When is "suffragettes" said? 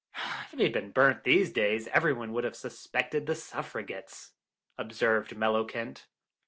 3.35-4.31